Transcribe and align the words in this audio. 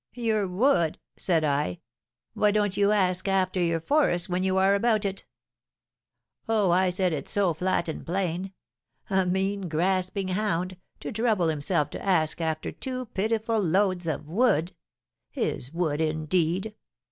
'Your 0.15 0.47
wood?' 0.47 0.97
said 1.15 1.43
I, 1.43 1.79
'why 2.33 2.49
don't 2.49 2.75
you 2.75 2.91
ask 2.91 3.27
after 3.27 3.59
your 3.61 3.79
forest 3.79 4.29
when 4.29 4.41
you 4.41 4.57
are 4.57 4.73
about 4.73 5.05
it?' 5.05 5.25
Oh, 6.49 6.71
I 6.71 6.89
said 6.89 7.13
it 7.13 7.27
so 7.29 7.53
flat 7.53 7.87
and 7.87 8.03
plain! 8.03 8.51
A 9.11 9.27
mean, 9.27 9.69
grasping 9.69 10.29
hound, 10.29 10.77
to 11.01 11.11
trouble 11.11 11.49
himself 11.49 11.91
to 11.91 12.03
ask 12.03 12.41
after 12.41 12.71
two 12.71 13.09
pitiful 13.13 13.59
loads 13.59 14.07
of 14.07 14.27
wood, 14.27 14.71
his 15.29 15.71
wood, 15.71 16.01
indeed! 16.01 16.73